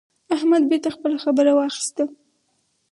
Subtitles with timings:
[0.35, 2.03] احمد بېرته خپله خبره واخيسته.